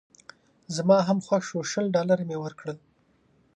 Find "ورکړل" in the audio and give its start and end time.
2.43-2.77